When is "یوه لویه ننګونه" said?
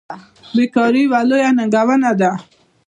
1.05-2.11